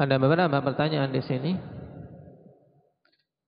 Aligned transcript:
Ada 0.00 0.16
beberapa 0.16 0.60
pertanyaan 0.64 1.12
di 1.12 1.22
sini. 1.24 1.52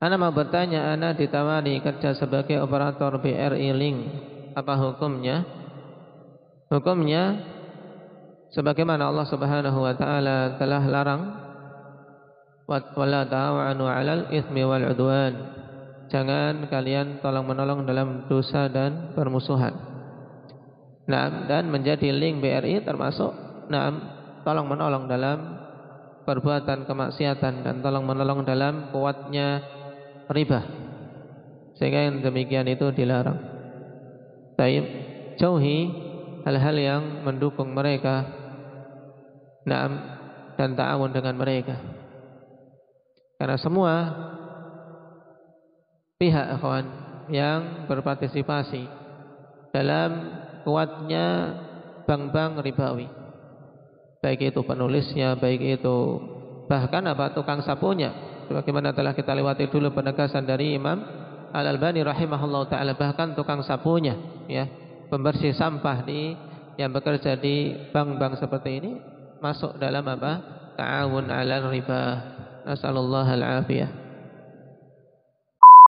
Ana 0.02 0.18
mau 0.18 0.34
bertanya, 0.34 0.92
Ana 0.92 1.14
ditawari 1.14 1.78
kerja 1.78 2.12
sebagai 2.18 2.58
operator 2.60 3.22
BRI 3.22 3.70
Link. 3.72 3.98
Apa 4.52 4.74
hukumnya? 4.76 5.46
Hukumnya 6.68 7.40
sebagaimana 8.52 9.08
Allah 9.08 9.28
Subhanahu 9.28 9.78
wa 9.80 9.94
taala 9.96 10.56
telah 10.60 10.82
larang 10.84 11.22
wala 12.68 13.28
ta'awanu 13.28 13.84
'alal 13.84 14.32
itsmi 14.32 14.64
wal 14.64 14.84
'udwan. 14.92 15.34
Jangan 16.08 16.68
kalian 16.68 17.24
tolong-menolong 17.24 17.88
dalam 17.88 18.28
dosa 18.28 18.68
dan 18.68 19.16
permusuhan. 19.16 19.72
Nah, 21.08 21.48
dan 21.48 21.72
menjadi 21.72 22.12
link 22.12 22.44
BRI 22.44 22.84
termasuk 22.84 23.32
nah, 23.72 23.88
tolong-menolong 24.44 25.08
dalam 25.08 25.38
perbuatan 26.22 26.84
kemaksiatan 26.86 27.66
dan 27.66 27.76
tolong-menolong 27.82 28.46
dalam 28.46 28.90
kuatnya 28.94 29.62
riba. 30.30 30.60
Sehingga 31.78 32.10
yang 32.10 32.22
demikian 32.22 32.68
itu 32.70 32.90
dilarang. 32.94 33.38
Taib 34.54 34.84
jauhi 35.40 35.90
hal-hal 36.44 36.76
yang 36.78 37.02
mendukung 37.26 37.72
mereka 37.74 38.42
Naam 39.62 39.94
dan 40.58 40.74
ta'awun 40.74 41.14
dengan 41.14 41.38
mereka. 41.38 41.78
Karena 43.38 43.58
semua 43.58 43.94
pihak 46.18 46.58
kawan 46.58 46.86
yang 47.30 47.86
berpartisipasi 47.86 48.86
dalam 49.70 50.10
kuatnya 50.66 51.26
bank-bank 52.06 52.62
ribawi. 52.62 53.21
Baik 54.22 54.54
itu 54.54 54.62
penulisnya, 54.62 55.34
baik 55.34 55.82
itu 55.82 55.98
bahkan 56.70 57.02
apa 57.10 57.34
tukang 57.34 57.58
sapunya. 57.66 58.14
Sebagaimana 58.46 58.94
telah 58.94 59.18
kita 59.18 59.34
lewati 59.34 59.66
dulu 59.66 59.90
penegasan 59.90 60.46
dari 60.46 60.78
Imam 60.78 61.02
Al-Albani 61.50 62.06
rahimahullah 62.06 62.70
taala. 62.70 62.94
Bahkan 62.94 63.34
tukang 63.34 63.66
sapunya 63.66 64.14
ya 64.46 64.70
pembersih 65.10 65.50
sampah 65.58 66.06
di 66.06 66.38
yang 66.78 66.94
bekerja 66.94 67.34
di 67.34 67.74
bank-bank 67.90 68.38
seperti 68.38 68.70
ini 68.78 68.92
masuk 69.42 69.74
dalam 69.82 70.06
apa? 70.06 70.38
Ta'awun 70.78 71.26
'ala 71.26 71.68
riba 71.68 72.02
nasallallahu 72.62 73.26
al-afiyah 73.26 74.01